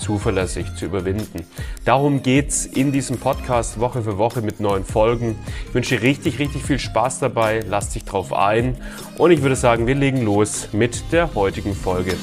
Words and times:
zuverlässig 0.00 0.74
zu 0.74 0.86
überwinden. 0.86 1.44
Darum 1.84 2.22
geht's 2.22 2.66
in 2.66 2.90
diesem 2.90 3.18
Podcast 3.18 3.78
Woche 3.78 4.02
für 4.02 4.18
Woche 4.18 4.42
mit 4.42 4.58
neuen 4.58 4.84
Folgen. 4.84 5.38
Ich 5.68 5.74
wünsche 5.74 5.96
dir 5.96 6.02
richtig, 6.02 6.38
richtig 6.38 6.62
viel 6.62 6.78
Spaß 6.78 7.20
dabei. 7.20 7.60
Lass 7.68 7.90
dich 7.90 8.04
drauf 8.04 8.32
ein. 8.32 8.76
Und 9.18 9.30
ich 9.30 9.42
würde 9.42 9.56
sagen, 9.56 9.86
wir 9.86 9.94
legen 9.94 10.22
los 10.22 10.68
mit 10.72 11.12
der 11.12 11.34
heutigen 11.34 11.74
Folge. 11.74 12.14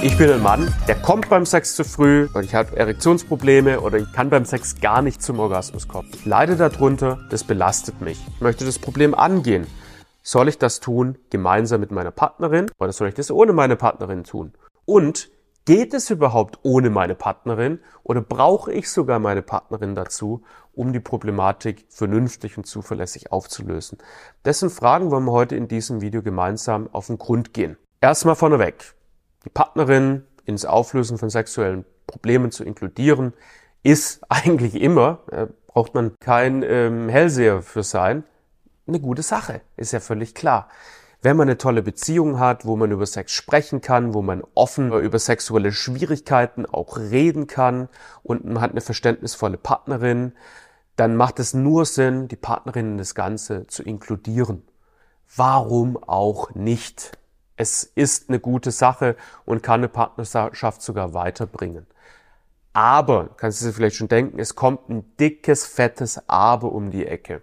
Ich 0.00 0.16
bin 0.16 0.30
ein 0.30 0.42
Mann, 0.42 0.72
der 0.86 0.94
kommt 0.94 1.28
beim 1.28 1.44
Sex 1.44 1.74
zu 1.74 1.82
früh 1.82 2.28
und 2.32 2.44
ich 2.44 2.54
habe 2.54 2.76
Erektionsprobleme 2.76 3.80
oder 3.80 3.98
ich 3.98 4.12
kann 4.12 4.30
beim 4.30 4.44
Sex 4.44 4.80
gar 4.80 5.02
nicht 5.02 5.20
zum 5.20 5.40
Orgasmus 5.40 5.88
kommen. 5.88 6.08
Ich 6.14 6.24
leide 6.24 6.54
darunter, 6.54 7.18
das 7.30 7.42
belastet 7.42 8.00
mich. 8.00 8.16
Ich 8.36 8.40
möchte 8.40 8.64
das 8.64 8.78
Problem 8.78 9.12
angehen. 9.12 9.66
Soll 10.30 10.48
ich 10.48 10.58
das 10.58 10.80
tun 10.80 11.16
gemeinsam 11.30 11.80
mit 11.80 11.90
meiner 11.90 12.10
Partnerin 12.10 12.70
oder 12.78 12.92
soll 12.92 13.08
ich 13.08 13.14
das 13.14 13.30
ohne 13.30 13.54
meine 13.54 13.76
Partnerin 13.76 14.24
tun? 14.24 14.52
Und 14.84 15.30
geht 15.64 15.94
es 15.94 16.10
überhaupt 16.10 16.58
ohne 16.64 16.90
meine 16.90 17.14
Partnerin 17.14 17.80
oder 18.02 18.20
brauche 18.20 18.70
ich 18.70 18.90
sogar 18.90 19.20
meine 19.20 19.40
Partnerin 19.40 19.94
dazu, 19.94 20.42
um 20.74 20.92
die 20.92 21.00
Problematik 21.00 21.86
vernünftig 21.88 22.58
und 22.58 22.66
zuverlässig 22.66 23.32
aufzulösen? 23.32 23.96
Dessen 24.44 24.68
Fragen 24.68 25.10
wollen 25.10 25.24
wir 25.24 25.32
heute 25.32 25.56
in 25.56 25.66
diesem 25.66 26.02
Video 26.02 26.22
gemeinsam 26.22 26.90
auf 26.92 27.06
den 27.06 27.16
Grund 27.16 27.54
gehen. 27.54 27.78
Erstmal 28.02 28.34
vorneweg. 28.34 28.96
Die 29.46 29.48
Partnerin 29.48 30.24
ins 30.44 30.66
Auflösen 30.66 31.16
von 31.16 31.30
sexuellen 31.30 31.86
Problemen 32.06 32.50
zu 32.50 32.64
inkludieren, 32.64 33.32
ist 33.82 34.20
eigentlich 34.28 34.74
immer, 34.74 35.20
äh, 35.30 35.46
braucht 35.68 35.94
man 35.94 36.12
kein 36.20 36.62
ähm, 36.64 37.08
Hellseher 37.08 37.62
für 37.62 37.82
sein, 37.82 38.24
eine 38.88 39.00
gute 39.00 39.22
Sache, 39.22 39.60
ist 39.76 39.92
ja 39.92 40.00
völlig 40.00 40.34
klar. 40.34 40.68
Wenn 41.20 41.36
man 41.36 41.48
eine 41.48 41.58
tolle 41.58 41.82
Beziehung 41.82 42.38
hat, 42.38 42.64
wo 42.64 42.76
man 42.76 42.92
über 42.92 43.04
Sex 43.04 43.32
sprechen 43.32 43.80
kann, 43.80 44.14
wo 44.14 44.22
man 44.22 44.42
offen 44.54 44.92
über 44.92 45.18
sexuelle 45.18 45.72
Schwierigkeiten 45.72 46.64
auch 46.64 46.96
reden 46.96 47.48
kann 47.48 47.88
und 48.22 48.44
man 48.44 48.60
hat 48.60 48.70
eine 48.70 48.80
verständnisvolle 48.80 49.56
Partnerin, 49.56 50.32
dann 50.94 51.16
macht 51.16 51.40
es 51.40 51.54
nur 51.54 51.86
Sinn, 51.86 52.28
die 52.28 52.36
Partnerin 52.36 52.92
in 52.92 52.98
das 52.98 53.14
Ganze 53.14 53.66
zu 53.66 53.82
inkludieren. 53.82 54.62
Warum 55.34 55.96
auch 56.02 56.54
nicht? 56.54 57.18
Es 57.56 57.82
ist 57.82 58.28
eine 58.28 58.38
gute 58.38 58.70
Sache 58.70 59.16
und 59.44 59.62
kann 59.62 59.80
eine 59.80 59.88
Partnerschaft 59.88 60.82
sogar 60.82 61.14
weiterbringen. 61.14 61.86
Aber, 62.72 63.30
kannst 63.36 63.60
du 63.60 63.66
dir 63.66 63.72
vielleicht 63.72 63.96
schon 63.96 64.06
denken, 64.06 64.38
es 64.38 64.54
kommt 64.54 64.88
ein 64.88 65.16
dickes, 65.18 65.66
fettes 65.66 66.22
Aber 66.28 66.70
um 66.70 66.92
die 66.92 67.06
Ecke. 67.06 67.42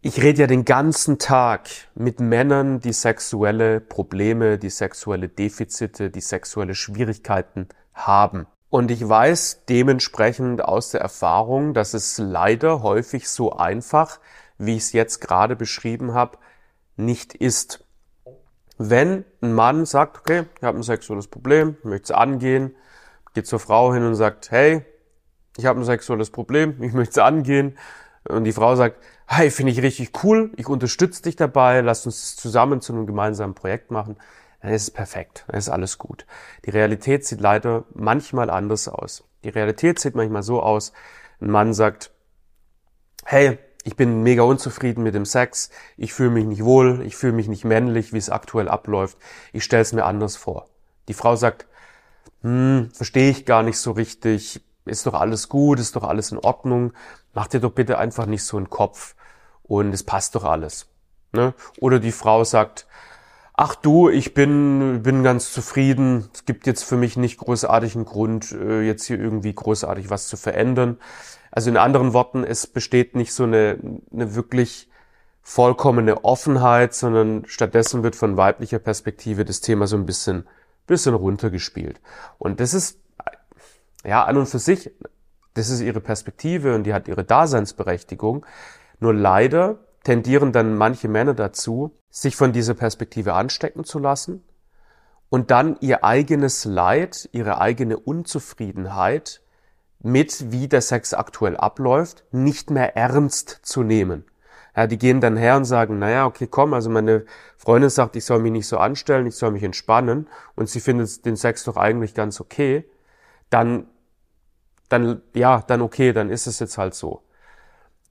Ich 0.00 0.22
rede 0.22 0.42
ja 0.42 0.46
den 0.46 0.64
ganzen 0.64 1.18
Tag 1.18 1.68
mit 1.96 2.20
Männern, 2.20 2.78
die 2.78 2.92
sexuelle 2.92 3.80
Probleme, 3.80 4.56
die 4.56 4.70
sexuelle 4.70 5.28
Defizite, 5.28 6.08
die 6.08 6.20
sexuelle 6.20 6.76
Schwierigkeiten 6.76 7.66
haben. 7.94 8.46
Und 8.70 8.92
ich 8.92 9.06
weiß 9.08 9.64
dementsprechend 9.68 10.62
aus 10.62 10.92
der 10.92 11.00
Erfahrung, 11.00 11.74
dass 11.74 11.94
es 11.94 12.16
leider 12.16 12.82
häufig 12.84 13.28
so 13.28 13.54
einfach, 13.54 14.20
wie 14.56 14.76
ich 14.76 14.84
es 14.84 14.92
jetzt 14.92 15.20
gerade 15.20 15.56
beschrieben 15.56 16.14
habe, 16.14 16.38
nicht 16.96 17.34
ist. 17.34 17.84
Wenn 18.76 19.24
ein 19.40 19.52
Mann 19.52 19.84
sagt, 19.84 20.18
okay, 20.18 20.44
ich 20.58 20.62
habe 20.62 20.78
ein 20.78 20.84
sexuelles 20.84 21.26
Problem, 21.26 21.76
möchte 21.82 22.12
es 22.12 22.16
angehen, 22.16 22.76
geht 23.34 23.48
zur 23.48 23.58
Frau 23.58 23.92
hin 23.92 24.04
und 24.04 24.14
sagt, 24.14 24.52
hey, 24.52 24.84
ich 25.56 25.66
habe 25.66 25.80
ein 25.80 25.84
sexuelles 25.84 26.30
Problem, 26.30 26.80
ich 26.84 26.92
möchte 26.92 27.10
es 27.10 27.18
angehen, 27.18 27.76
und 28.28 28.44
die 28.44 28.52
Frau 28.52 28.76
sagt, 28.76 29.02
hey, 29.26 29.50
finde 29.50 29.72
ich 29.72 29.82
richtig 29.82 30.12
cool, 30.22 30.52
ich 30.56 30.68
unterstütze 30.68 31.22
dich 31.22 31.36
dabei, 31.36 31.80
lass 31.80 32.06
uns 32.06 32.36
zusammen 32.36 32.80
zu 32.80 32.92
einem 32.92 33.06
gemeinsamen 33.06 33.54
Projekt 33.54 33.90
machen, 33.90 34.16
dann 34.62 34.72
ist 34.72 34.82
es 34.82 34.90
perfekt, 34.90 35.44
dann 35.46 35.58
ist 35.58 35.68
alles 35.68 35.98
gut. 35.98 36.26
Die 36.64 36.70
Realität 36.70 37.26
sieht 37.26 37.40
leider 37.40 37.84
manchmal 37.94 38.50
anders 38.50 38.88
aus. 38.88 39.24
Die 39.44 39.50
Realität 39.50 39.98
sieht 39.98 40.14
manchmal 40.14 40.42
so 40.42 40.62
aus, 40.62 40.92
ein 41.40 41.50
Mann 41.50 41.72
sagt, 41.74 42.10
hey, 43.24 43.58
ich 43.84 43.96
bin 43.96 44.22
mega 44.22 44.42
unzufrieden 44.42 45.02
mit 45.02 45.14
dem 45.14 45.24
Sex, 45.24 45.70
ich 45.96 46.12
fühle 46.12 46.30
mich 46.30 46.44
nicht 46.44 46.64
wohl, 46.64 47.02
ich 47.06 47.16
fühle 47.16 47.32
mich 47.32 47.48
nicht 47.48 47.64
männlich, 47.64 48.12
wie 48.12 48.18
es 48.18 48.30
aktuell 48.30 48.68
abläuft, 48.68 49.16
ich 49.52 49.64
stelle 49.64 49.82
es 49.82 49.92
mir 49.92 50.04
anders 50.04 50.36
vor. 50.36 50.68
Die 51.06 51.14
Frau 51.14 51.36
sagt, 51.36 51.66
hm, 52.42 52.90
verstehe 52.92 53.30
ich 53.30 53.46
gar 53.46 53.62
nicht 53.62 53.78
so 53.78 53.92
richtig, 53.92 54.60
ist 54.88 55.06
doch 55.06 55.14
alles 55.14 55.48
gut, 55.48 55.78
ist 55.78 55.96
doch 55.96 56.04
alles 56.04 56.32
in 56.32 56.38
Ordnung, 56.38 56.92
mach 57.34 57.46
dir 57.46 57.60
doch 57.60 57.72
bitte 57.72 57.98
einfach 57.98 58.26
nicht 58.26 58.44
so 58.44 58.56
einen 58.56 58.70
Kopf 58.70 59.14
und 59.62 59.92
es 59.92 60.02
passt 60.02 60.34
doch 60.34 60.44
alles. 60.44 60.86
Ne? 61.32 61.54
Oder 61.80 62.00
die 62.00 62.12
Frau 62.12 62.44
sagt, 62.44 62.86
ach 63.54 63.74
du, 63.74 64.08
ich 64.08 64.34
bin, 64.34 65.02
bin 65.02 65.22
ganz 65.22 65.52
zufrieden, 65.52 66.30
es 66.32 66.44
gibt 66.44 66.66
jetzt 66.66 66.84
für 66.84 66.96
mich 66.96 67.16
nicht 67.16 67.38
großartigen 67.38 68.04
Grund, 68.04 68.52
äh, 68.52 68.82
jetzt 68.82 69.04
hier 69.04 69.18
irgendwie 69.18 69.54
großartig 69.54 70.10
was 70.10 70.28
zu 70.28 70.36
verändern. 70.36 70.98
Also 71.50 71.70
in 71.70 71.76
anderen 71.76 72.12
Worten, 72.12 72.44
es 72.44 72.66
besteht 72.66 73.16
nicht 73.16 73.32
so 73.32 73.44
eine, 73.44 73.78
eine 74.12 74.34
wirklich 74.34 74.88
vollkommene 75.42 76.24
Offenheit, 76.24 76.94
sondern 76.94 77.44
stattdessen 77.46 78.02
wird 78.02 78.16
von 78.16 78.36
weiblicher 78.36 78.78
Perspektive 78.78 79.44
das 79.44 79.60
Thema 79.60 79.86
so 79.86 79.96
ein 79.96 80.06
bisschen, 80.06 80.46
bisschen 80.86 81.14
runtergespielt. 81.14 82.00
Und 82.38 82.60
das 82.60 82.74
ist 82.74 83.00
ja, 84.04 84.24
an 84.24 84.36
und 84.36 84.46
für 84.46 84.58
sich, 84.58 84.90
das 85.54 85.70
ist 85.70 85.80
ihre 85.80 86.00
Perspektive 86.00 86.74
und 86.74 86.84
die 86.84 86.94
hat 86.94 87.08
ihre 87.08 87.24
Daseinsberechtigung. 87.24 88.46
Nur 89.00 89.14
leider 89.14 89.78
tendieren 90.04 90.52
dann 90.52 90.76
manche 90.76 91.08
Männer 91.08 91.34
dazu, 91.34 91.92
sich 92.10 92.36
von 92.36 92.52
dieser 92.52 92.74
Perspektive 92.74 93.34
anstecken 93.34 93.84
zu 93.84 93.98
lassen 93.98 94.44
und 95.28 95.50
dann 95.50 95.76
ihr 95.80 96.04
eigenes 96.04 96.64
Leid, 96.64 97.28
ihre 97.32 97.60
eigene 97.60 97.98
Unzufriedenheit 97.98 99.42
mit, 100.00 100.52
wie 100.52 100.68
der 100.68 100.80
Sex 100.80 101.12
aktuell 101.12 101.56
abläuft, 101.56 102.24
nicht 102.30 102.70
mehr 102.70 102.96
ernst 102.96 103.60
zu 103.62 103.82
nehmen. 103.82 104.24
Ja, 104.76 104.86
die 104.86 104.96
gehen 104.96 105.20
dann 105.20 105.36
her 105.36 105.56
und 105.56 105.64
sagen, 105.64 105.98
naja, 105.98 106.24
okay, 106.24 106.46
komm, 106.46 106.72
also 106.72 106.88
meine 106.88 107.24
Freundin 107.56 107.90
sagt, 107.90 108.14
ich 108.14 108.24
soll 108.24 108.38
mich 108.38 108.52
nicht 108.52 108.68
so 108.68 108.78
anstellen, 108.78 109.26
ich 109.26 109.34
soll 109.34 109.50
mich 109.50 109.64
entspannen 109.64 110.28
und 110.54 110.68
sie 110.68 110.80
findet 110.80 111.26
den 111.26 111.36
Sex 111.36 111.64
doch 111.64 111.76
eigentlich 111.76 112.14
ganz 112.14 112.40
okay 112.40 112.84
dann, 113.50 113.86
dann, 114.88 115.22
ja, 115.34 115.62
dann 115.66 115.82
okay, 115.82 116.12
dann 116.12 116.30
ist 116.30 116.46
es 116.46 116.58
jetzt 116.58 116.78
halt 116.78 116.94
so. 116.94 117.22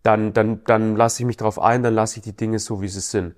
Dann, 0.04 0.34
dann, 0.34 0.64
dann 0.64 0.96
lasse 0.96 1.22
ich 1.22 1.26
mich 1.26 1.38
darauf 1.38 1.60
ein, 1.60 1.84
dann 1.84 1.94
lasse 1.94 2.18
ich 2.18 2.24
die 2.24 2.36
Dinge 2.36 2.60
so, 2.60 2.82
wie 2.82 2.88
sie 2.88 3.02
sind. 3.02 3.36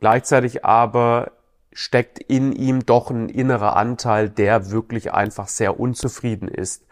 Gleichzeitig 0.00 0.64
aber 0.64 1.32
steckt 1.72 2.18
in 2.20 2.52
ihm 2.52 2.86
doch 2.86 3.10
ein 3.10 3.28
innerer 3.28 3.76
Anteil, 3.76 4.30
der 4.30 4.70
wirklich 4.70 5.12
einfach 5.12 5.48
sehr 5.48 5.80
unzufrieden 5.80 6.48
ist 6.48 6.84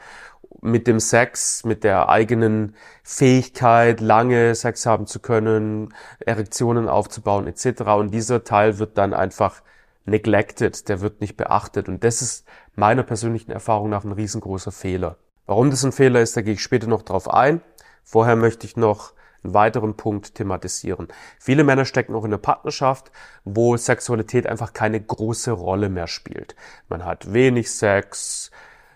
mit 0.60 0.86
dem 0.86 1.00
Sex, 1.00 1.64
mit 1.64 1.84
der 1.84 2.08
eigenen 2.08 2.76
Fähigkeit, 3.02 4.00
lange 4.00 4.54
Sex 4.54 4.86
haben 4.86 5.06
zu 5.06 5.20
können, 5.20 5.92
Erektionen 6.20 6.88
aufzubauen 6.88 7.46
etc. 7.46 7.82
Und 7.98 8.12
dieser 8.12 8.44
Teil 8.44 8.78
wird 8.78 8.96
dann 8.98 9.14
einfach 9.14 9.62
neglected, 10.04 10.88
der 10.88 11.00
wird 11.00 11.20
nicht 11.20 11.36
beachtet. 11.36 11.88
Und 11.88 12.04
das 12.04 12.22
ist 12.22 12.46
meiner 12.74 13.02
persönlichen 13.02 13.52
Erfahrung 13.52 13.90
nach 13.90 14.04
ein 14.04 14.12
riesengroßer 14.12 14.72
Fehler. 14.72 15.16
Warum 15.46 15.70
das 15.70 15.84
ein 15.84 15.92
Fehler 15.92 16.20
ist, 16.20 16.36
da 16.36 16.42
gehe 16.42 16.54
ich 16.54 16.62
später 16.62 16.86
noch 16.86 17.02
drauf 17.02 17.28
ein. 17.28 17.60
Vorher 18.04 18.36
möchte 18.36 18.66
ich 18.66 18.76
noch 18.76 19.12
einen 19.44 19.54
weiteren 19.54 19.96
Punkt 19.96 20.34
thematisieren. 20.34 21.08
Viele 21.38 21.64
Männer 21.64 21.84
stecken 21.84 22.14
auch 22.14 22.24
in 22.24 22.30
einer 22.30 22.38
Partnerschaft, 22.38 23.10
wo 23.44 23.76
Sexualität 23.76 24.46
einfach 24.46 24.72
keine 24.72 25.00
große 25.00 25.50
Rolle 25.50 25.88
mehr 25.88 26.06
spielt. 26.06 26.54
Man 26.88 27.04
hat 27.04 27.32
wenig 27.32 27.70
Sex. 27.70 28.50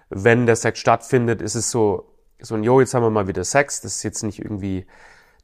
Wenn 0.08 0.46
der 0.46 0.56
Sex 0.56 0.78
stattfindet, 0.78 1.42
ist 1.42 1.56
es 1.56 1.70
so, 1.70 2.12
so 2.40 2.54
ein, 2.54 2.62
jo, 2.62 2.80
jetzt 2.80 2.94
haben 2.94 3.02
wir 3.02 3.10
mal 3.10 3.26
wieder 3.26 3.44
Sex. 3.44 3.80
Das 3.80 3.96
ist 3.96 4.02
jetzt 4.04 4.22
nicht 4.22 4.38
irgendwie, 4.38 4.86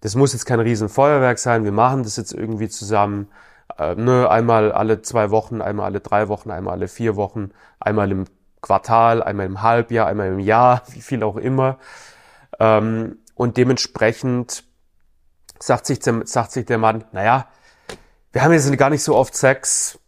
das 0.01 0.15
muss 0.15 0.33
jetzt 0.33 0.47
kein 0.47 0.61
Riesenfeuerwerk 0.61 1.39
sein. 1.39 1.65
Wir 1.65 1.73
machen 1.73 2.05
das 2.05 2.17
jetzt 2.17 2.33
irgendwie 2.33 2.69
zusammen 2.69 3.29
äh, 3.79 3.95
ne, 3.95 4.29
einmal 4.29 4.73
alle 4.73 5.03
zwei 5.03 5.31
Wochen, 5.31 5.61
einmal 5.61 5.87
alle 5.87 6.01
drei 6.01 6.29
Wochen, 6.29 6.51
einmal 6.51 6.75
alle 6.75 6.89
vier 6.89 7.17
Wochen, 7.17 7.51
einmal 7.81 8.11
im 8.11 8.25
Quartal, 8.61 9.23
einmal 9.23 9.47
im 9.47 9.63
Halbjahr, 9.63 10.07
einmal 10.07 10.29
im 10.29 10.39
Jahr, 10.39 10.83
wie 10.89 11.01
viel 11.01 11.23
auch 11.23 11.37
immer. 11.37 11.79
Ähm, 12.59 13.19
und 13.35 13.57
dementsprechend 13.57 14.65
sagt 15.59 15.87
sich, 15.87 16.01
der, 16.01 16.23
sagt 16.27 16.53
sich 16.53 16.67
der 16.67 16.79
Mann, 16.79 17.05
naja, 17.13 17.49
wir 18.33 18.43
haben 18.43 18.53
jetzt 18.53 18.77
gar 18.79 18.91
nicht 18.91 19.03
so 19.03 19.17
oft 19.17 19.35
Sex. 19.35 19.99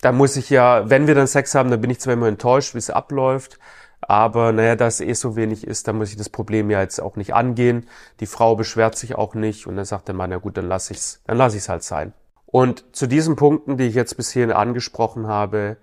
Da 0.00 0.12
muss 0.12 0.36
ich 0.36 0.48
ja, 0.50 0.88
wenn 0.88 1.06
wir 1.06 1.14
dann 1.14 1.26
Sex 1.26 1.54
haben, 1.54 1.70
dann 1.70 1.80
bin 1.80 1.90
ich 1.90 2.00
zwar 2.00 2.14
immer 2.14 2.28
enttäuscht, 2.28 2.74
wie 2.74 2.78
es 2.78 2.90
abläuft, 2.90 3.58
Aber 4.00 4.52
naja, 4.52 4.76
da 4.76 4.86
es 4.86 5.00
eh 5.00 5.12
so 5.12 5.36
wenig 5.36 5.66
ist, 5.66 5.86
dann 5.86 5.96
muss 5.96 6.10
ich 6.10 6.16
das 6.16 6.30
Problem 6.30 6.70
ja 6.70 6.80
jetzt 6.80 7.00
auch 7.00 7.16
nicht 7.16 7.34
angehen. 7.34 7.86
Die 8.20 8.26
Frau 8.26 8.56
beschwert 8.56 8.96
sich 8.96 9.14
auch 9.14 9.34
nicht 9.34 9.66
und 9.66 9.76
dann 9.76 9.84
sagt 9.84 10.08
der 10.08 10.14
Mann, 10.14 10.30
ja 10.30 10.38
gut, 10.38 10.56
dann 10.56 10.68
lass 10.68 10.90
ich's, 10.90 11.20
dann 11.26 11.36
lass 11.36 11.54
ich's 11.54 11.68
halt 11.68 11.82
sein. 11.82 12.12
Und 12.46 12.84
zu 12.96 13.06
diesen 13.06 13.36
Punkten, 13.36 13.76
die 13.76 13.86
ich 13.86 13.94
jetzt 13.94 14.16
bis 14.16 14.30
hierhin 14.30 14.52
angesprochen 14.52 15.28
habe, 15.28 15.76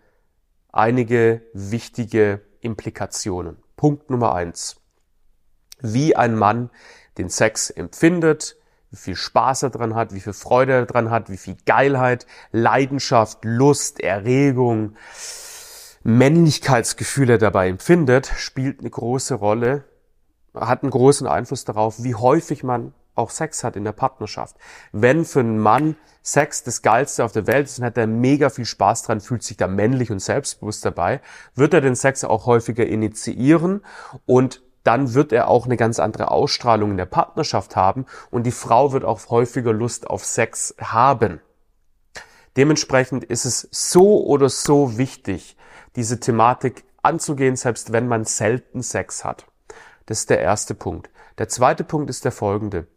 einige 0.72 1.42
wichtige 1.54 2.42
Implikationen. 2.60 3.58
Punkt 3.76 4.10
Nummer 4.10 4.34
eins. 4.34 4.78
Wie 5.80 6.16
ein 6.16 6.36
Mann 6.36 6.70
den 7.18 7.30
Sex 7.30 7.70
empfindet, 7.70 8.58
wie 8.90 8.98
viel 8.98 9.16
Spaß 9.16 9.64
er 9.64 9.70
dran 9.70 9.96
hat, 9.96 10.14
wie 10.14 10.20
viel 10.20 10.34
Freude 10.34 10.74
er 10.74 10.86
dran 10.86 11.10
hat, 11.10 11.30
wie 11.30 11.38
viel 11.38 11.58
Geilheit, 11.66 12.26
Leidenschaft, 12.52 13.40
Lust, 13.44 14.00
Erregung, 14.00 14.96
Männlichkeitsgefühle 16.08 17.38
dabei 17.38 17.68
empfindet, 17.68 18.32
spielt 18.38 18.80
eine 18.80 18.90
große 18.90 19.36
Rolle, 19.36 19.84
hat 20.56 20.84
einen 20.84 20.90
großen 20.90 21.28
Einfluss 21.28 21.66
darauf, 21.66 22.02
wie 22.02 22.16
häufig 22.16 22.64
man 22.64 22.94
auch 23.16 23.30
Sex 23.30 23.66
hat 23.66 23.76
in 23.76 23.84
der 23.84 23.92
Partnerschaft. 23.92 24.56
Wenn 24.94 25.26
für 25.26 25.42
einen 25.42 25.60
Mann 25.60 25.98
Sex 26.22 26.64
das 26.64 26.82
Geilste 26.82 27.26
auf 27.26 27.34
der 27.34 27.46
Welt 27.46 27.66
ist 27.66 27.80
und 27.80 27.86
hat 27.86 27.98
er 27.98 28.08
mega 28.08 28.50
viel 28.50 28.64
Spaß 28.64 29.04
dran, 29.04 29.20
fühlt 29.20 29.44
sich 29.44 29.58
da 29.58 29.68
männlich 29.68 30.10
und 30.10 30.20
selbstbewusst 30.20 30.86
dabei, 30.86 31.20
wird 31.56 31.74
er 31.74 31.82
den 31.82 31.96
Sex 31.96 32.24
auch 32.24 32.46
häufiger 32.46 32.86
initiieren 32.86 33.84
und 34.26 34.62
dann 34.86 35.14
wird 35.14 35.34
er 35.34 35.50
auch 35.50 35.66
eine 35.66 35.76
ganz 35.76 36.00
andere 36.00 36.32
Ausstrahlung 36.32 36.92
in 36.92 36.98
der 36.98 37.06
Partnerschaft 37.06 37.76
haben 37.76 38.06
und 38.32 38.44
die 38.44 38.52
Frau 38.52 38.94
wird 38.94 39.04
auch 39.04 39.30
häufiger 39.30 39.74
Lust 39.74 40.10
auf 40.10 40.24
Sex 40.24 40.74
haben. 40.80 41.42
Dementsprechend 42.58 43.24
ist 43.24 43.46
es 43.46 43.68
so 43.72 44.26
oder 44.26 44.50
so 44.50 44.98
wichtig, 44.98 45.56
diese 45.96 46.20
Thematik 46.20 46.84
anzugehen, 47.04 47.56
selbst 47.56 47.94
wenn 47.94 48.08
man 48.08 48.26
selten 48.26 48.82
Sex 48.82 49.24
hat. 49.24 49.46
Das 50.08 50.20
ist 50.20 50.30
der 50.30 50.40
erste 50.40 50.74
Punkt. 50.74 51.10
Der 51.38 51.48
zweite 51.48 51.84
Punkt 51.84 52.10
ist 52.10 52.26
der 52.26 52.32
folgende. 52.32 52.88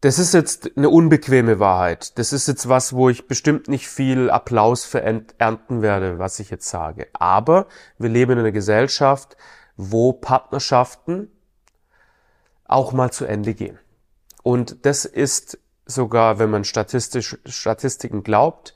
Das 0.00 0.18
ist 0.18 0.34
jetzt 0.34 0.76
eine 0.76 0.88
unbequeme 0.88 1.60
Wahrheit. 1.60 2.18
Das 2.18 2.32
ist 2.32 2.48
jetzt 2.48 2.68
was, 2.68 2.92
wo 2.92 3.08
ich 3.08 3.28
bestimmt 3.28 3.68
nicht 3.68 3.86
viel 3.86 4.30
Applaus 4.30 4.84
für 4.84 5.00
ernten 5.02 5.80
werde, 5.80 6.18
was 6.18 6.40
ich 6.40 6.50
jetzt 6.50 6.68
sage. 6.68 7.06
Aber 7.12 7.68
wir 7.98 8.08
leben 8.08 8.32
in 8.32 8.38
einer 8.40 8.50
Gesellschaft, 8.52 9.36
wo 9.76 10.12
Partnerschaften 10.12 11.30
auch 12.64 12.92
mal 12.92 13.12
zu 13.12 13.26
Ende 13.26 13.54
gehen. 13.54 13.78
Und 14.42 14.86
das 14.86 15.04
ist 15.04 15.58
sogar, 15.86 16.38
wenn 16.38 16.50
man 16.50 16.64
statistisch, 16.64 17.38
Statistiken 17.46 18.22
glaubt, 18.22 18.74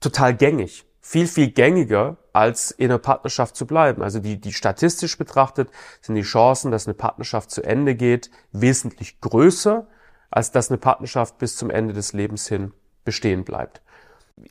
total 0.00 0.34
gängig. 0.34 0.84
Viel, 1.00 1.28
viel 1.28 1.52
gängiger, 1.52 2.16
als 2.32 2.70
in 2.70 2.90
einer 2.90 2.98
Partnerschaft 2.98 3.56
zu 3.56 3.66
bleiben. 3.66 4.02
Also 4.02 4.18
die, 4.18 4.40
die 4.40 4.52
statistisch 4.52 5.16
betrachtet 5.16 5.70
sind 6.00 6.16
die 6.16 6.22
Chancen, 6.22 6.70
dass 6.70 6.86
eine 6.86 6.94
Partnerschaft 6.94 7.50
zu 7.50 7.62
Ende 7.62 7.94
geht, 7.94 8.30
wesentlich 8.52 9.20
größer, 9.20 9.86
als 10.30 10.50
dass 10.50 10.70
eine 10.70 10.78
Partnerschaft 10.78 11.38
bis 11.38 11.56
zum 11.56 11.70
Ende 11.70 11.94
des 11.94 12.12
Lebens 12.12 12.46
hin 12.46 12.72
bestehen 13.04 13.44
bleibt. 13.44 13.80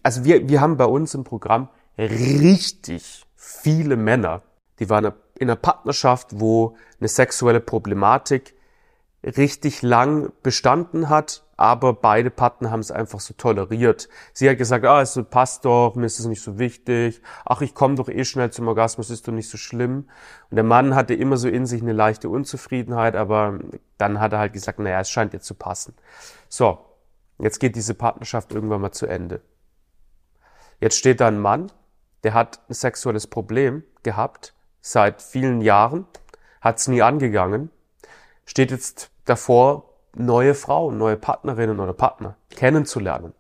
Also 0.02 0.24
wir, 0.24 0.50
wir 0.50 0.62
haben 0.62 0.78
bei 0.78 0.86
uns 0.86 1.14
im 1.14 1.24
Programm 1.24 1.70
richtig 1.98 3.26
viele 3.36 3.98
Männer, 3.98 4.42
die 4.80 4.90
waren 4.90 5.14
in 5.38 5.50
einer 5.50 5.56
Partnerschaft, 5.56 6.40
wo 6.40 6.76
eine 7.00 7.08
sexuelle 7.08 7.60
Problematik 7.60 8.55
richtig 9.26 9.82
lang 9.82 10.32
bestanden 10.44 11.10
hat, 11.10 11.44
aber 11.58 11.94
beide 11.94 12.30
Partner 12.30 12.70
haben 12.70 12.82
es 12.82 12.92
einfach 12.92 13.20
so 13.20 13.34
toleriert. 13.34 14.08
Sie 14.34 14.50
hat 14.50 14.58
gesagt, 14.58 14.86
ah, 14.86 15.02
es 15.02 15.20
passt 15.30 15.66
doch, 15.66 15.96
mir 15.96 16.06
ist 16.06 16.20
es 16.20 16.26
nicht 16.26 16.42
so 16.42 16.60
wichtig. 16.60 17.22
Ach, 17.44 17.62
ich 17.62 17.74
komme 17.74 17.96
doch 17.96 18.08
eh 18.08 18.24
schnell 18.24 18.52
zum 18.52 18.68
Orgasmus, 18.68 19.10
ist 19.10 19.28
doch 19.28 19.34
nicht 19.34 19.50
so 19.50 19.58
schlimm. 19.58 20.10
Und 20.50 20.56
der 20.56 20.64
Mann 20.64 20.94
hatte 20.94 21.16
immer 21.16 21.38
so 21.38 21.48
in 21.48 21.66
sich 21.66 21.82
eine 21.82 21.94
leichte 21.94 22.30
Unzufriedenheit, 22.30 23.16
aber 23.16 23.60
dann 23.98 24.20
hat 24.20 24.34
er 24.34 24.40
halt 24.40 24.54
gesagt, 24.54 24.80
naja, 24.80 25.00
es 25.00 25.10
scheint 25.10 25.34
jetzt 25.34 25.48
zu 25.48 25.56
passen. 25.56 25.96
So, 26.48 26.78
jetzt 27.40 27.60
geht 27.60 27.76
diese 27.76 27.96
Partnerschaft 27.96 28.54
irgendwann 28.54 28.82
mal 28.82 28.92
zu 28.92 29.08
Ende. 29.08 29.42
Jetzt 30.80 30.98
steht 30.98 31.20
da 31.20 31.28
ein 31.28 31.40
Mann, 31.40 31.72
der 32.24 32.34
hat 32.34 32.60
ein 32.70 32.74
sexuelles 32.74 33.28
Problem 33.28 33.84
gehabt 34.04 34.54
seit 34.82 35.22
vielen 35.22 35.62
Jahren, 35.62 36.06
hat 36.62 36.78
es 36.78 36.88
nie 36.88 37.02
angegangen, 37.02 37.72
steht 38.46 38.70
jetzt 38.70 39.10
davor, 39.26 39.90
neue 40.16 40.56
Frauen, 40.56 40.98
neue 40.98 41.18
Partnerinnen 41.18 41.80
oder 41.80 41.94
Partner 41.94 42.38
kennenzulernen 42.50 43.34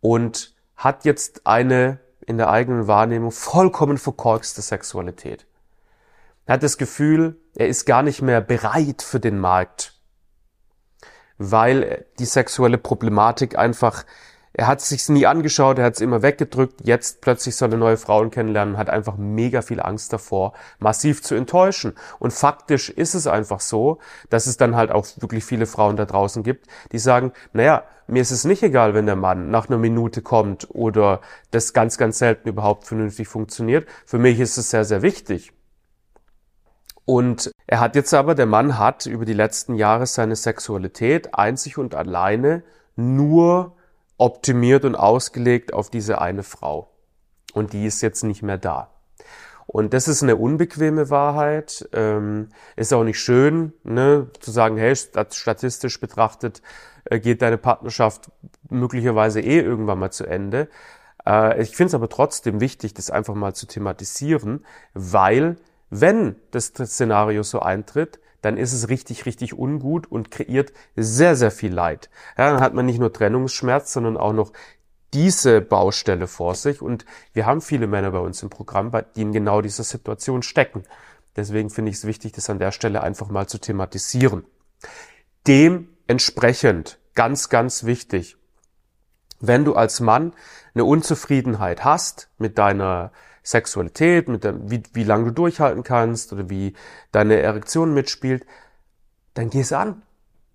und 0.00 0.54
hat 0.76 1.04
jetzt 1.04 1.46
eine 1.46 2.00
in 2.26 2.38
der 2.38 2.50
eigenen 2.50 2.86
Wahrnehmung 2.86 3.30
vollkommen 3.32 3.98
verkorkste 3.98 4.62
Sexualität. 4.62 5.46
Er 6.46 6.54
hat 6.54 6.62
das 6.62 6.78
Gefühl, 6.78 7.40
er 7.54 7.68
ist 7.68 7.84
gar 7.84 8.02
nicht 8.02 8.22
mehr 8.22 8.40
bereit 8.40 9.02
für 9.02 9.20
den 9.20 9.38
Markt, 9.38 10.00
weil 11.38 12.06
die 12.18 12.24
sexuelle 12.24 12.78
Problematik 12.78 13.58
einfach 13.58 14.04
er 14.54 14.66
hat 14.66 14.82
sich's 14.82 15.08
nie 15.08 15.26
angeschaut, 15.26 15.78
er 15.78 15.84
hat 15.86 15.94
es 15.94 16.00
immer 16.00 16.22
weggedrückt. 16.22 16.80
Jetzt 16.84 17.22
plötzlich 17.22 17.56
soll 17.56 17.72
er 17.72 17.78
neue 17.78 17.96
Frauen 17.96 18.30
kennenlernen, 18.30 18.76
hat 18.76 18.90
einfach 18.90 19.16
mega 19.16 19.62
viel 19.62 19.80
Angst 19.80 20.12
davor, 20.12 20.52
massiv 20.78 21.22
zu 21.22 21.34
enttäuschen. 21.34 21.94
Und 22.18 22.32
faktisch 22.32 22.90
ist 22.90 23.14
es 23.14 23.26
einfach 23.26 23.60
so, 23.60 23.98
dass 24.28 24.46
es 24.46 24.58
dann 24.58 24.76
halt 24.76 24.90
auch 24.90 25.06
wirklich 25.18 25.44
viele 25.44 25.66
Frauen 25.66 25.96
da 25.96 26.04
draußen 26.04 26.42
gibt, 26.42 26.66
die 26.92 26.98
sagen, 26.98 27.32
naja, 27.54 27.84
mir 28.06 28.20
ist 28.20 28.30
es 28.30 28.44
nicht 28.44 28.62
egal, 28.62 28.92
wenn 28.94 29.06
der 29.06 29.16
Mann 29.16 29.50
nach 29.50 29.68
einer 29.68 29.78
Minute 29.78 30.20
kommt 30.20 30.68
oder 30.70 31.22
das 31.50 31.72
ganz, 31.72 31.96
ganz 31.96 32.18
selten 32.18 32.48
überhaupt 32.48 32.86
vernünftig 32.86 33.28
funktioniert. 33.28 33.88
Für 34.04 34.18
mich 34.18 34.38
ist 34.38 34.58
es 34.58 34.70
sehr, 34.70 34.84
sehr 34.84 35.00
wichtig. 35.00 35.52
Und 37.04 37.50
er 37.66 37.80
hat 37.80 37.96
jetzt 37.96 38.12
aber, 38.12 38.34
der 38.34 38.46
Mann 38.46 38.78
hat 38.78 39.06
über 39.06 39.24
die 39.24 39.32
letzten 39.32 39.74
Jahre 39.74 40.06
seine 40.06 40.36
Sexualität 40.36 41.34
einzig 41.34 41.78
und 41.78 41.94
alleine 41.94 42.62
nur 42.96 43.76
optimiert 44.18 44.84
und 44.84 44.94
ausgelegt 44.94 45.72
auf 45.72 45.90
diese 45.90 46.20
eine 46.20 46.42
Frau. 46.42 46.90
Und 47.52 47.72
die 47.72 47.86
ist 47.86 48.00
jetzt 48.02 48.22
nicht 48.24 48.42
mehr 48.42 48.58
da. 48.58 48.90
Und 49.66 49.94
das 49.94 50.08
ist 50.08 50.22
eine 50.22 50.36
unbequeme 50.36 51.10
Wahrheit. 51.10 51.88
Ähm, 51.92 52.48
ist 52.76 52.92
auch 52.92 53.04
nicht 53.04 53.20
schön, 53.20 53.72
ne, 53.84 54.28
zu 54.40 54.50
sagen, 54.50 54.76
hey, 54.76 54.94
statistisch 54.94 56.00
betrachtet 56.00 56.62
äh, 57.04 57.20
geht 57.20 57.42
deine 57.42 57.58
Partnerschaft 57.58 58.30
möglicherweise 58.68 59.40
eh 59.40 59.60
irgendwann 59.60 59.98
mal 59.98 60.10
zu 60.10 60.26
Ende. 60.26 60.68
Äh, 61.26 61.62
ich 61.62 61.76
finde 61.76 61.88
es 61.88 61.94
aber 61.94 62.08
trotzdem 62.08 62.60
wichtig, 62.60 62.94
das 62.94 63.10
einfach 63.10 63.34
mal 63.34 63.54
zu 63.54 63.66
thematisieren, 63.66 64.64
weil 64.94 65.56
wenn 65.90 66.36
das 66.50 66.66
Szenario 66.66 67.42
so 67.42 67.60
eintritt, 67.60 68.18
dann 68.42 68.56
ist 68.56 68.72
es 68.72 68.88
richtig, 68.88 69.24
richtig 69.24 69.56
ungut 69.56 70.10
und 70.10 70.30
kreiert 70.30 70.72
sehr, 70.96 71.36
sehr 71.36 71.50
viel 71.50 71.72
Leid. 71.72 72.10
Ja, 72.36 72.50
dann 72.50 72.60
hat 72.60 72.74
man 72.74 72.84
nicht 72.84 72.98
nur 72.98 73.12
Trennungsschmerz, 73.12 73.92
sondern 73.92 74.16
auch 74.16 74.32
noch 74.32 74.52
diese 75.14 75.60
Baustelle 75.60 76.26
vor 76.26 76.54
sich. 76.54 76.82
Und 76.82 77.04
wir 77.32 77.46
haben 77.46 77.60
viele 77.60 77.86
Männer 77.86 78.10
bei 78.10 78.18
uns 78.18 78.42
im 78.42 78.50
Programm, 78.50 78.92
die 79.16 79.22
in 79.22 79.32
genau 79.32 79.62
dieser 79.62 79.84
Situation 79.84 80.42
stecken. 80.42 80.82
Deswegen 81.36 81.70
finde 81.70 81.90
ich 81.90 81.98
es 81.98 82.06
wichtig, 82.06 82.32
das 82.32 82.50
an 82.50 82.58
der 82.58 82.72
Stelle 82.72 83.02
einfach 83.02 83.28
mal 83.28 83.46
zu 83.46 83.58
thematisieren. 83.58 84.44
Dementsprechend, 85.46 86.98
ganz, 87.14 87.48
ganz 87.48 87.84
wichtig, 87.84 88.36
wenn 89.40 89.64
du 89.64 89.74
als 89.74 90.00
Mann 90.00 90.32
eine 90.74 90.84
Unzufriedenheit 90.84 91.84
hast 91.84 92.28
mit 92.38 92.58
deiner 92.58 93.12
Sexualität, 93.42 94.28
mit 94.28 94.44
der, 94.44 94.70
wie, 94.70 94.82
wie 94.92 95.04
lange 95.04 95.26
du 95.26 95.30
durchhalten 95.32 95.82
kannst 95.82 96.32
oder 96.32 96.48
wie 96.48 96.74
deine 97.10 97.40
Erektion 97.40 97.92
mitspielt, 97.92 98.46
dann 99.34 99.50
geh 99.50 99.60
es 99.60 99.72
an. 99.72 100.02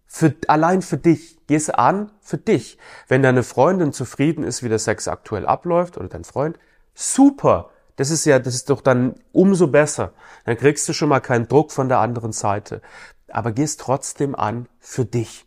Für, 0.05 0.33
allein 0.47 0.81
für 0.81 0.97
dich. 0.97 1.37
Geh 1.47 1.55
es 1.55 1.69
an 1.69 2.11
für 2.21 2.37
dich. 2.37 2.77
Wenn 3.07 3.23
deine 3.23 3.43
Freundin 3.43 3.93
zufrieden 3.93 4.43
ist, 4.43 4.63
wie 4.63 4.69
der 4.69 4.79
Sex 4.79 5.07
aktuell 5.07 5.45
abläuft 5.45 5.97
oder 5.97 6.07
dein 6.07 6.23
Freund, 6.23 6.57
super. 6.93 7.71
Das 7.97 8.09
ist 8.09 8.25
ja, 8.25 8.39
das 8.39 8.53
ist 8.53 8.69
doch 8.69 8.81
dann 8.81 9.15
umso 9.31 9.67
besser. 9.67 10.13
Dann 10.45 10.57
kriegst 10.57 10.87
du 10.87 10.93
schon 10.93 11.09
mal 11.09 11.19
keinen 11.19 11.47
Druck 11.47 11.71
von 11.71 11.89
der 11.89 11.99
anderen 11.99 12.31
Seite. 12.31 12.81
Aber 13.29 13.51
geh 13.51 13.63
es 13.63 13.77
trotzdem 13.77 14.35
an 14.35 14.69
für 14.79 15.03
dich. 15.03 15.45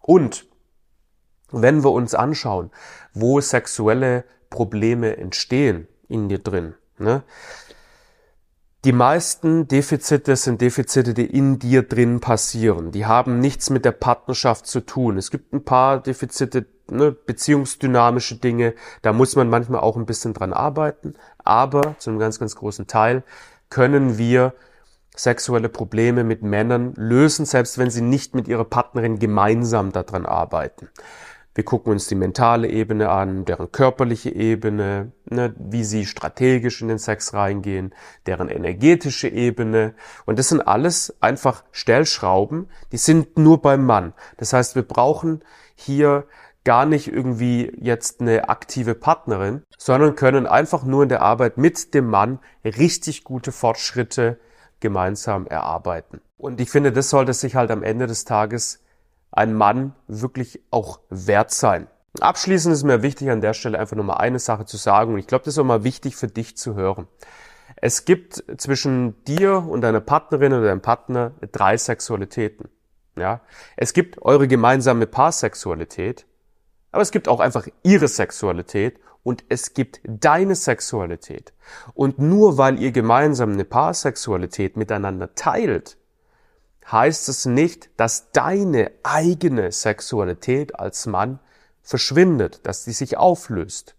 Und 0.00 0.46
wenn 1.52 1.84
wir 1.84 1.92
uns 1.92 2.14
anschauen, 2.14 2.70
wo 3.12 3.40
sexuelle 3.40 4.24
Probleme 4.48 5.16
entstehen, 5.16 5.86
in 6.10 6.28
dir 6.28 6.38
drin. 6.38 6.74
Ne? 6.98 7.22
Die 8.84 8.92
meisten 8.92 9.68
Defizite 9.68 10.36
sind 10.36 10.62
Defizite, 10.62 11.12
die 11.12 11.26
in 11.26 11.58
dir 11.58 11.82
drin 11.82 12.20
passieren. 12.20 12.92
Die 12.92 13.04
haben 13.04 13.38
nichts 13.38 13.68
mit 13.68 13.84
der 13.84 13.92
Partnerschaft 13.92 14.66
zu 14.66 14.80
tun. 14.80 15.18
Es 15.18 15.30
gibt 15.30 15.52
ein 15.52 15.64
paar 15.64 16.02
Defizite, 16.02 16.64
ne, 16.88 17.12
beziehungsdynamische 17.12 18.36
Dinge, 18.36 18.74
da 19.02 19.12
muss 19.12 19.36
man 19.36 19.50
manchmal 19.50 19.80
auch 19.80 19.96
ein 19.96 20.06
bisschen 20.06 20.32
dran 20.32 20.54
arbeiten. 20.54 21.12
Aber 21.44 21.94
zu 21.98 22.08
einem 22.08 22.18
ganz, 22.18 22.38
ganz 22.38 22.56
großen 22.56 22.86
Teil 22.86 23.22
können 23.68 24.16
wir 24.16 24.54
sexuelle 25.14 25.68
Probleme 25.68 26.24
mit 26.24 26.42
Männern 26.42 26.94
lösen, 26.96 27.44
selbst 27.44 27.76
wenn 27.76 27.90
sie 27.90 28.00
nicht 28.00 28.34
mit 28.34 28.48
ihrer 28.48 28.64
Partnerin 28.64 29.18
gemeinsam 29.18 29.92
daran 29.92 30.24
arbeiten. 30.24 30.88
Wir 31.54 31.64
gucken 31.64 31.92
uns 31.92 32.06
die 32.06 32.14
mentale 32.14 32.68
Ebene 32.68 33.08
an, 33.08 33.44
deren 33.44 33.72
körperliche 33.72 34.30
Ebene, 34.30 35.12
ne, 35.24 35.52
wie 35.58 35.82
sie 35.82 36.06
strategisch 36.06 36.80
in 36.80 36.88
den 36.88 36.98
Sex 36.98 37.34
reingehen, 37.34 37.92
deren 38.26 38.48
energetische 38.48 39.28
Ebene. 39.28 39.94
Und 40.26 40.38
das 40.38 40.48
sind 40.48 40.60
alles 40.60 41.16
einfach 41.20 41.64
Stellschrauben, 41.72 42.68
die 42.92 42.98
sind 42.98 43.36
nur 43.36 43.60
beim 43.60 43.84
Mann. 43.84 44.14
Das 44.36 44.52
heißt, 44.52 44.76
wir 44.76 44.84
brauchen 44.84 45.42
hier 45.74 46.26
gar 46.62 46.86
nicht 46.86 47.08
irgendwie 47.08 47.72
jetzt 47.80 48.20
eine 48.20 48.48
aktive 48.48 48.94
Partnerin, 48.94 49.62
sondern 49.76 50.14
können 50.14 50.46
einfach 50.46 50.84
nur 50.84 51.02
in 51.02 51.08
der 51.08 51.22
Arbeit 51.22 51.56
mit 51.58 51.94
dem 51.94 52.06
Mann 52.06 52.38
richtig 52.64 53.24
gute 53.24 53.50
Fortschritte 53.50 54.38
gemeinsam 54.78 55.46
erarbeiten. 55.46 56.20
Und 56.36 56.60
ich 56.60 56.70
finde, 56.70 56.92
das 56.92 57.10
sollte 57.10 57.32
sich 57.34 57.54
halt 57.54 57.70
am 57.70 57.82
Ende 57.82 58.06
des 58.06 58.24
Tages 58.24 58.82
ein 59.32 59.54
Mann 59.54 59.94
wirklich 60.06 60.60
auch 60.70 61.00
wert 61.08 61.50
sein. 61.50 61.86
Abschließend 62.18 62.74
ist 62.74 62.82
mir 62.82 63.02
wichtig, 63.02 63.30
an 63.30 63.40
der 63.40 63.54
Stelle 63.54 63.78
einfach 63.78 63.96
nur 63.96 64.04
mal 64.04 64.16
eine 64.16 64.40
Sache 64.40 64.64
zu 64.64 64.76
sagen. 64.76 65.12
Und 65.12 65.20
ich 65.20 65.26
glaube, 65.26 65.44
das 65.44 65.54
ist 65.54 65.58
auch 65.58 65.64
mal 65.64 65.84
wichtig 65.84 66.16
für 66.16 66.26
dich 66.26 66.56
zu 66.56 66.74
hören. 66.74 67.06
Es 67.76 68.04
gibt 68.04 68.44
zwischen 68.58 69.22
dir 69.24 69.64
und 69.68 69.82
deiner 69.82 70.00
Partnerin 70.00 70.52
oder 70.52 70.66
deinem 70.66 70.82
Partner 70.82 71.32
drei 71.52 71.76
Sexualitäten. 71.76 72.68
Ja, 73.16 73.40
es 73.76 73.92
gibt 73.92 74.22
eure 74.22 74.48
gemeinsame 74.48 75.06
Paarsexualität, 75.06 76.26
aber 76.92 77.02
es 77.02 77.10
gibt 77.10 77.28
auch 77.28 77.40
einfach 77.40 77.66
ihre 77.82 78.08
Sexualität 78.08 78.98
und 79.22 79.44
es 79.48 79.74
gibt 79.74 80.00
deine 80.04 80.54
Sexualität. 80.54 81.52
Und 81.94 82.18
nur 82.18 82.56
weil 82.56 82.80
ihr 82.80 82.92
gemeinsam 82.92 83.52
eine 83.52 83.64
Paarsexualität 83.64 84.76
miteinander 84.76 85.34
teilt, 85.34 85.98
heißt 86.90 87.28
es 87.28 87.46
nicht, 87.46 87.90
dass 87.96 88.32
deine 88.32 88.90
eigene 89.02 89.72
Sexualität 89.72 90.78
als 90.78 91.06
Mann 91.06 91.38
verschwindet, 91.82 92.66
dass 92.66 92.84
die 92.84 92.92
sich 92.92 93.16
auflöst. 93.16 93.94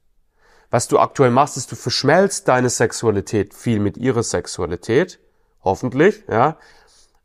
Was 0.69 0.87
du 0.87 0.99
aktuell 0.99 1.31
machst, 1.31 1.57
ist, 1.57 1.71
du 1.71 1.75
verschmelzt 1.75 2.47
deine 2.47 2.69
Sexualität 2.69 3.53
viel 3.53 3.79
mit 3.79 3.97
ihrer 3.97 4.23
Sexualität, 4.23 5.19
hoffentlich, 5.63 6.23
ja, 6.29 6.57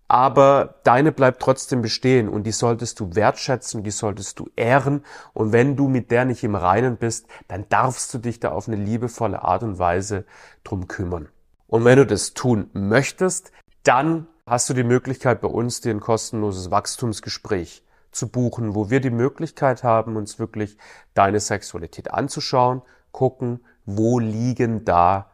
aber 0.09 0.77
deine 0.85 1.11
bleibt 1.11 1.43
trotzdem 1.43 1.83
bestehen 1.83 2.29
und 2.29 2.45
die 2.45 2.53
solltest 2.53 3.01
du 3.01 3.15
wertschätzen, 3.15 3.83
die 3.83 3.91
solltest 3.91 4.39
du 4.39 4.49
ehren 4.55 5.05
und 5.33 5.53
wenn 5.53 5.77
du 5.77 5.89
mit 5.89 6.11
der 6.11 6.25
nicht 6.25 6.45
im 6.45 6.55
Reinen 6.55 6.97
bist, 6.97 7.27
dann 7.49 7.69
darfst 7.69 8.15
du 8.15 8.19
dich 8.19 8.39
da 8.39 8.53
auf 8.53 8.69
eine 8.69 8.77
liebevolle 8.77 9.43
Art 9.43 9.63
und 9.63 9.79
Weise 9.79 10.25
drum 10.63 10.87
kümmern. 10.87 11.29
Und 11.67 11.85
wenn 11.85 11.99
du 11.99 12.07
das 12.07 12.35
tun 12.35 12.71
möchtest, 12.73 13.51
dann 13.83 14.29
hast 14.49 14.71
du 14.71 14.75
die 14.75 14.85
Möglichkeit 14.85 15.41
bei 15.41 15.49
uns 15.49 15.81
dir 15.81 15.91
ein 15.91 15.99
kostenloses 15.99 16.71
Wachstumsgespräch 16.71 17.83
zu 18.12 18.29
buchen, 18.29 18.76
wo 18.76 18.91
wir 18.91 19.00
die 19.00 19.11
Möglichkeit 19.11 19.83
haben, 19.83 20.17
uns 20.17 20.38
wirklich 20.38 20.79
deine 21.15 21.41
Sexualität 21.41 22.12
anzuschauen, 22.12 22.83
gucken, 23.11 23.65
wo 23.85 24.21
liegen 24.21 24.85
da 24.85 25.31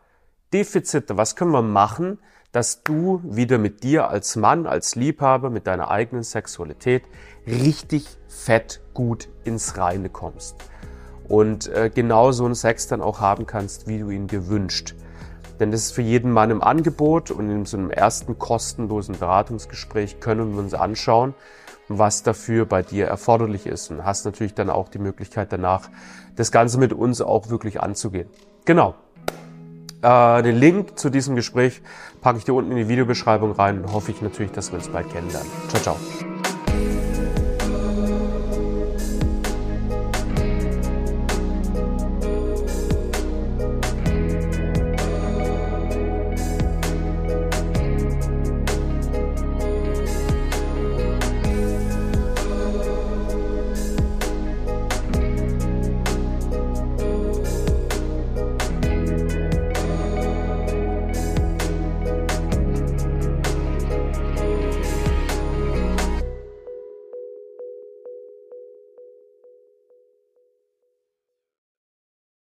Defizite, 0.54 1.18
was 1.18 1.36
können 1.36 1.52
wir 1.52 1.62
machen, 1.62 2.20
dass 2.52 2.84
du 2.84 3.20
wieder 3.22 3.58
mit 3.58 3.82
dir 3.82 4.08
als 4.08 4.36
Mann, 4.36 4.66
als 4.66 4.94
Liebhaber, 4.94 5.50
mit 5.50 5.66
deiner 5.66 5.90
eigenen 5.90 6.22
Sexualität 6.22 7.02
richtig 7.46 8.18
fett 8.28 8.80
gut 8.94 9.28
ins 9.44 9.76
Reine 9.76 10.08
kommst. 10.08 10.56
Und 11.28 11.68
äh, 11.68 11.90
genau 11.94 12.32
so 12.32 12.46
einen 12.46 12.54
Sex 12.54 12.88
dann 12.88 13.02
auch 13.02 13.20
haben 13.20 13.46
kannst, 13.46 13.86
wie 13.86 13.98
du 13.98 14.10
ihn 14.10 14.26
gewünscht. 14.26 14.94
Denn 15.62 15.70
das 15.70 15.82
ist 15.82 15.92
für 15.92 16.02
jeden 16.02 16.32
Mann 16.32 16.50
im 16.50 16.60
Angebot 16.60 17.30
und 17.30 17.48
in 17.48 17.64
so 17.66 17.76
einem 17.76 17.92
ersten 17.92 18.36
kostenlosen 18.36 19.16
Beratungsgespräch 19.16 20.18
können 20.18 20.54
wir 20.54 20.58
uns 20.58 20.74
anschauen, 20.74 21.34
was 21.86 22.24
dafür 22.24 22.66
bei 22.66 22.82
dir 22.82 23.06
erforderlich 23.06 23.66
ist. 23.66 23.92
Und 23.92 24.04
hast 24.04 24.24
natürlich 24.24 24.54
dann 24.54 24.70
auch 24.70 24.88
die 24.88 24.98
Möglichkeit 24.98 25.52
danach, 25.52 25.88
das 26.34 26.50
Ganze 26.50 26.78
mit 26.78 26.92
uns 26.92 27.20
auch 27.20 27.48
wirklich 27.48 27.80
anzugehen. 27.80 28.28
Genau. 28.64 28.96
Äh, 30.02 30.42
den 30.42 30.56
Link 30.56 30.98
zu 30.98 31.10
diesem 31.10 31.36
Gespräch 31.36 31.80
packe 32.22 32.38
ich 32.38 32.44
dir 32.44 32.54
unten 32.54 32.72
in 32.72 32.78
die 32.78 32.88
Videobeschreibung 32.88 33.52
rein 33.52 33.84
und 33.84 33.92
hoffe 33.92 34.10
ich 34.10 34.20
natürlich, 34.20 34.50
dass 34.50 34.72
wir 34.72 34.80
uns 34.80 34.88
bald 34.88 35.10
kennenlernen. 35.10 35.48
Ciao, 35.68 35.80
ciao. 35.80 36.31